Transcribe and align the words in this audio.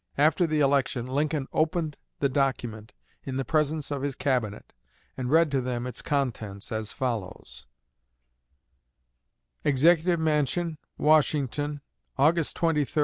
After 0.17 0.47
the 0.47 0.61
election, 0.61 1.05
Lincoln 1.05 1.47
opened 1.53 1.95
the 2.21 2.27
document 2.27 2.95
in 3.23 3.37
the 3.37 3.45
presence 3.45 3.91
of 3.91 4.01
his 4.01 4.15
Cabinet 4.15 4.73
and 5.15 5.29
read 5.29 5.51
to 5.51 5.61
them 5.61 5.85
its 5.85 6.01
contents, 6.01 6.71
as 6.71 6.91
follows: 6.91 7.67
EXECUTIVE 9.63 10.19
MANSION, 10.19 10.79
WASHINGTON, 10.97 11.81
August 12.17 12.55
23, 12.55 12.69
1864. 12.69 12.99